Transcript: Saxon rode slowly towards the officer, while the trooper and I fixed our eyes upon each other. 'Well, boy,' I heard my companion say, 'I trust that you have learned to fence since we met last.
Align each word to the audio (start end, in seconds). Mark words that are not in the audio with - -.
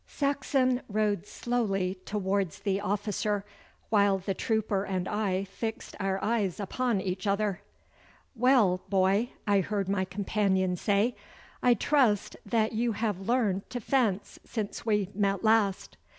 Saxon 0.07 0.81
rode 0.89 1.27
slowly 1.27 1.93
towards 2.05 2.61
the 2.61 2.81
officer, 2.81 3.45
while 3.91 4.17
the 4.17 4.33
trooper 4.33 4.83
and 4.83 5.07
I 5.07 5.43
fixed 5.43 5.95
our 5.99 6.17
eyes 6.23 6.59
upon 6.59 6.99
each 6.99 7.27
other. 7.27 7.61
'Well, 8.35 8.81
boy,' 8.89 9.29
I 9.45 9.59
heard 9.59 9.87
my 9.87 10.05
companion 10.05 10.75
say, 10.75 11.15
'I 11.61 11.75
trust 11.75 12.35
that 12.47 12.71
you 12.71 12.93
have 12.93 13.19
learned 13.27 13.69
to 13.69 13.79
fence 13.79 14.39
since 14.43 14.87
we 14.87 15.09
met 15.13 15.43
last. 15.43 15.97